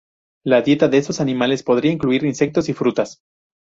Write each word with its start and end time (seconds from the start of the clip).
La 0.43 0.63
dieta 0.63 0.87
de 0.87 0.97
estos 0.97 1.21
animales 1.21 1.61
podría 1.61 1.91
incluir 1.91 2.23
insectos 2.25 2.67
y 2.69 2.73
frutas. 2.73 3.19